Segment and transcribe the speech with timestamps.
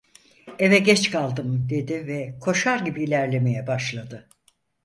[0.59, 4.29] "Eve geç kaldım!" dedi ve koşar gibi ilerlemeye başladı.